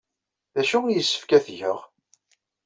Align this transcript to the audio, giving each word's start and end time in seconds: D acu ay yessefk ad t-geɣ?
D 0.53 0.55
acu 0.61 0.77
ay 0.85 0.93
yessefk 0.95 1.31
ad 1.37 1.43
t-geɣ? 1.45 1.79